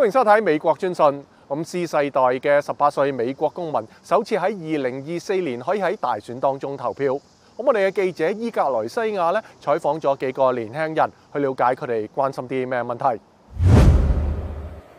[0.00, 1.04] 欢迎收睇《美国专讯》。
[1.46, 7.12] 咁，Z 世代嘅十八岁美国公民首次喺二零二四年可以喺大选当中投票。
[7.12, 7.20] 咁
[7.58, 10.94] 我哋嘅记者伊格莱西亚咧，采访咗几个年轻人
[11.34, 13.04] 去了解佢哋关心啲咩问题。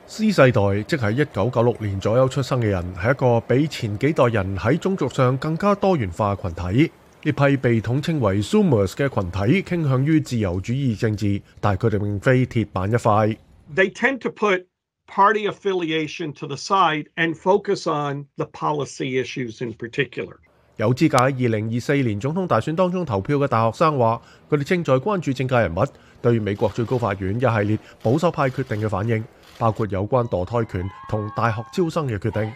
[0.05, 6.91] Z 世代即系一九九六年左右出生嘅人，系一个比前几代人喺种族上更加多元化嘅群体。
[7.23, 13.35] 呢批被统称为 “Zoomers” 嘅群体，倾向于自由主义政治，但系佢哋并非铁板一块。
[13.75, 14.65] They tend to put
[15.11, 20.37] party affiliation to the side and focus on the policy issues in particular.
[20.77, 24.19] 有資格喺二零二四年總統大選當中投票嘅大學生話，
[24.49, 25.85] 佢哋正在關注政界人物
[26.21, 29.23] 對美國最高法院一系列保守派決定嘅反應，
[29.59, 32.53] 包括有關墮胎權同大學招生嘅決定。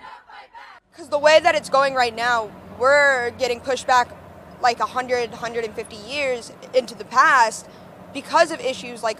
[0.95, 2.49] Because the way that it's going right now,
[2.79, 4.07] we're getting pushed back
[4.63, 7.67] like 100, 150 years into the past
[8.13, 9.17] because of issues like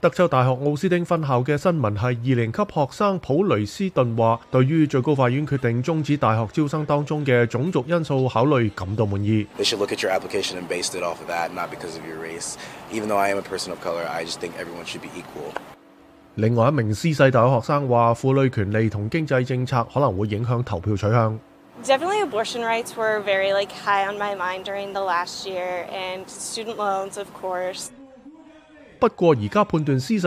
[0.00, 9.46] 德州大学奥斯汀分校嘅新闻系二年级学生普雷斯顿话，对于最高法院决定终止大学招生当中嘅种族因素考虑感到满意。
[9.58, 12.16] They should look at your application and base it off of that, not because of your
[12.18, 12.54] race.
[12.90, 15.52] Even though I am a person of color, I just think everyone should be equal.
[16.36, 21.38] 另外一名私立大学学生话，妇女权利同经济政策可能会影响投票取向。
[21.84, 26.76] Definitely abortion rights were very like high on my mind during the last year and student
[26.78, 27.90] loans of course.
[29.00, 30.20] 不過而家判斷20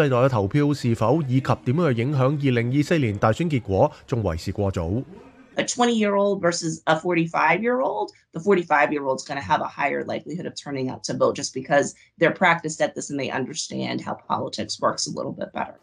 [5.66, 11.06] 20-year-old versus a 45-year-old, the 45-year-old's going to have a higher likelihood of turning out
[11.06, 15.09] to vote just because they're practiced at this and they understand how politics works a
[15.09, 15.76] little bit better.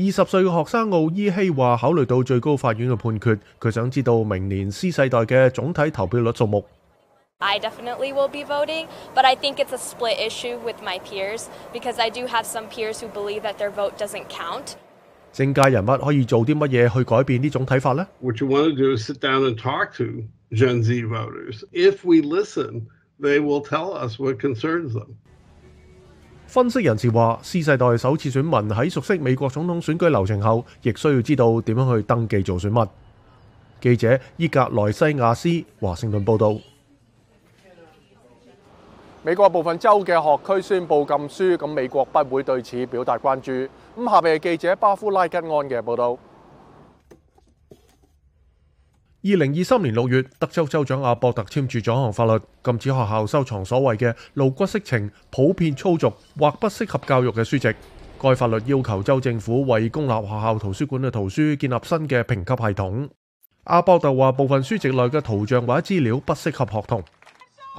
[0.00, 6.64] 二十岁嘅学生奥伊希话：，考虑到最高法院嘅判决，佢想知道明年 C 世代嘅总体投票率数目。
[15.32, 17.92] 政界人物可以做啲乜嘢去改变呢种睇法
[24.22, 25.08] them.
[26.48, 32.82] 分析人士话，千世代首次选民喺熟悉美国总统选举流程后，亦需要知道点样去登记做选民。
[33.82, 35.48] 记者伊格莱西亚斯
[35.78, 36.56] 华盛顿报道。
[39.22, 43.52] 美国部分州嘅学区宣布禁书，咁美国不会对此表达关注。
[43.52, 46.16] 咁下边系记者巴夫拉吉安嘅报道。
[49.24, 57.74] 二零二三年六月，德州州长阿博特签署咗一项法律，禁止学校收藏所谓嘅露骨色情、普遍粗俗或不适合教育嘅书籍。
[58.20, 63.08] 该法律要求州政府为公立学校图书馆嘅图书建立新嘅评级系统。
[63.64, 67.02] 阿博特话，部分书籍内嘅图像或者资料不适合学童。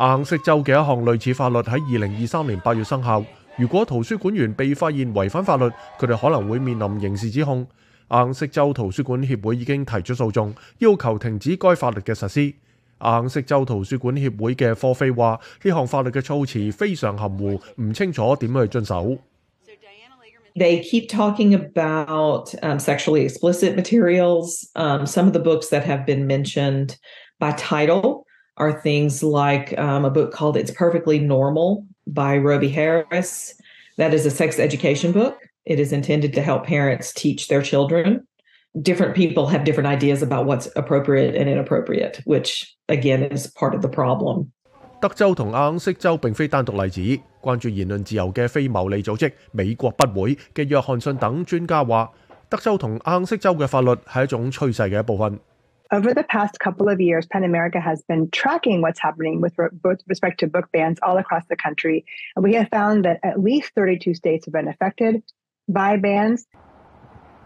[0.02, 3.24] 硬色州嘅一项类似法律喺二零二三年八月生效，
[3.56, 5.64] 如果图书馆员被发现违反法律，
[6.00, 7.66] 佢哋可能会面临刑事指控。
[8.10, 12.54] 硬色州图书馆协会已经提出诉讼要求停止该法律嘅实施
[13.02, 19.18] 硬色州图书馆协会嘅科菲话呢项法律嘅措辞非常含糊唔清楚点去遵守
[20.56, 22.50] they keep talking about
[22.82, 24.66] sexually explicit materials
[25.06, 26.98] some of the books that have been mentioned
[27.40, 28.26] by title
[28.58, 33.54] are things like a book called it's perfectly normal by roby harris
[33.98, 35.39] that is a sex education book
[35.70, 38.28] It is intended to help parents teach their children.
[38.82, 43.84] Different people have different ideas about what's appropriate and inappropriate, which again is part of
[43.84, 44.52] the problem.
[45.02, 45.34] Over
[56.20, 59.54] the past couple of years, PEN America has been tracking what's happening with
[60.08, 62.04] respect to book bans all across the country.
[62.36, 65.22] And we have found that at least 32 states have been affected,
[65.76, 66.42] by bans。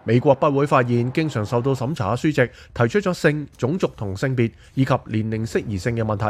[0.05, 6.25] 美国不会发现经常受到审查嘅书籍提出咗性、种族同性别以及年龄适宜性嘅问题。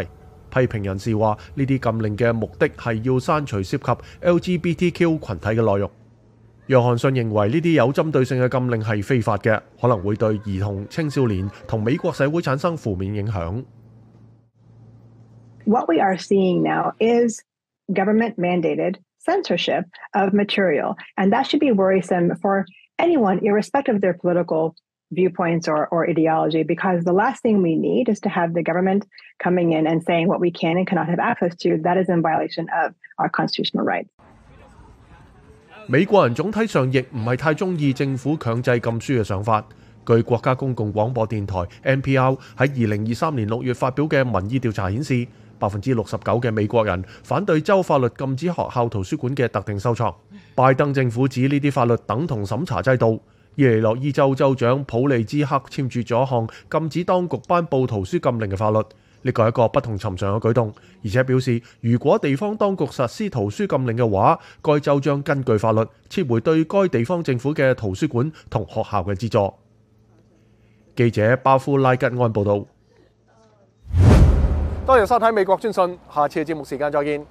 [0.55, 3.91] 批评人士话，呢啲禁令嘅目的系要删除涉及
[4.21, 5.89] LGBTQ 群体嘅内容。
[6.67, 13.63] 约翰逊认为呢啲有针对性嘅禁令系非法嘅，可能会对儿童、青少年同美国社会产生负面影响。
[15.65, 17.41] What we are seeing now is
[17.91, 18.97] government mandated.
[19.27, 19.83] censorship
[20.13, 20.95] of material.
[21.15, 22.65] And that should be worrisome for
[22.99, 24.75] anyone, irrespective of their political
[25.11, 29.05] viewpoints or, or ideology, because the last thing we need is to have the government
[29.43, 31.77] coming in and saying what we can and cannot have access to.
[31.83, 32.87] That is in violation of
[33.19, 34.09] our constitutional rights.
[35.85, 39.63] 美國人總體上亦唔係太中意政府強制禁書嘅想法。
[40.05, 41.55] 據國家公共廣播電台
[41.95, 45.27] NPR 喺二零二三年六月發表嘅民意調查顯示，
[45.59, 50.13] 百分之六十九嘅美國人反對州法律禁止學校圖書館嘅特定收藏。
[50.55, 53.21] 拜登政府指呢啲法律等同審查制度。
[53.55, 60.73] 伊利諾伊州州長普利茲克簽署咗一項禁止當局颁布圖書禁令嘅法律，呢個係一個不同尋常嘅舉動，
[61.03, 69.53] 而且表示如果地方當局實施圖書禁令嘅話，該州將根據法律撤回對該地方政府嘅圖書館同學校嘅資助。
[70.95, 72.65] 記者巴夫拉吉安報道。
[74.85, 75.81] 多謝收睇《美國專訊》，
[76.13, 77.25] 下次嘅節目時間再見。